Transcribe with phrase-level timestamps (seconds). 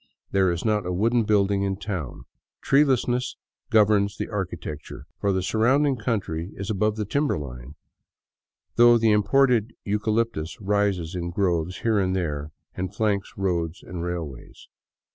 [0.31, 2.23] There is not a wooden building in town.
[2.63, 3.35] Treelessness
[3.69, 7.75] governs the architecture, for the surrounding country is above the timber line,
[8.77, 14.27] though the imported eucalyptus rises in groves here and there and flanks roads and rail
[14.27, 14.69] ways.